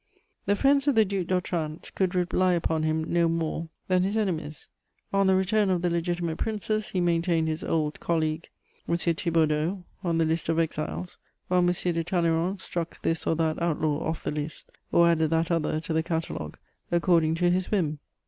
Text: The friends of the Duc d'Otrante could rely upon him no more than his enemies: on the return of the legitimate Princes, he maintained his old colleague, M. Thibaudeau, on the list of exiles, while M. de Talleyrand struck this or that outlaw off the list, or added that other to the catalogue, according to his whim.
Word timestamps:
The 0.47 0.55
friends 0.55 0.87
of 0.87 0.95
the 0.95 1.05
Duc 1.05 1.27
d'Otrante 1.27 1.93
could 1.93 2.15
rely 2.15 2.53
upon 2.53 2.81
him 2.81 3.03
no 3.13 3.29
more 3.29 3.69
than 3.87 4.01
his 4.01 4.17
enemies: 4.17 4.67
on 5.13 5.27
the 5.27 5.35
return 5.35 5.69
of 5.69 5.83
the 5.83 5.91
legitimate 5.91 6.39
Princes, 6.39 6.89
he 6.89 6.99
maintained 6.99 7.47
his 7.47 7.63
old 7.63 7.99
colleague, 7.99 8.49
M. 8.89 8.95
Thibaudeau, 8.97 9.83
on 10.03 10.17
the 10.17 10.25
list 10.25 10.49
of 10.49 10.57
exiles, 10.57 11.19
while 11.49 11.59
M. 11.59 11.67
de 11.67 12.03
Talleyrand 12.03 12.59
struck 12.59 12.99
this 13.03 13.27
or 13.27 13.35
that 13.35 13.61
outlaw 13.61 14.03
off 14.03 14.23
the 14.23 14.31
list, 14.31 14.71
or 14.91 15.07
added 15.07 15.29
that 15.29 15.51
other 15.51 15.79
to 15.81 15.93
the 15.93 16.01
catalogue, 16.01 16.57
according 16.91 17.35
to 17.35 17.51
his 17.51 17.69
whim. 17.69 17.99